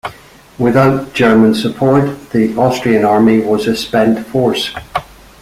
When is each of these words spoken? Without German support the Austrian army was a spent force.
Without 0.57 1.13
German 1.13 1.53
support 1.53 2.31
the 2.31 2.57
Austrian 2.57 3.05
army 3.05 3.37
was 3.39 3.67
a 3.67 3.75
spent 3.75 4.25
force. 4.25 4.73